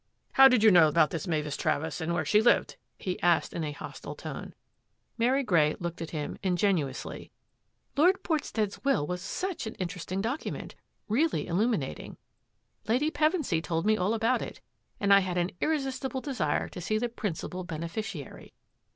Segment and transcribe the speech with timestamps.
[0.31, 3.63] "How did you know about this Mavis Travers and where she lived?" he asked in
[3.63, 4.55] a hostile tone.
[5.15, 7.29] Mary Grey looked at him ingenuously."
[7.95, 10.73] Lord Portstead's will was siLch an interesting document,
[11.07, 12.17] really illuminating—
[12.89, 14.59] Lady Pevensy told me all about it,
[14.99, 18.53] and I had an irresistible de sire to see the principal beneficiary."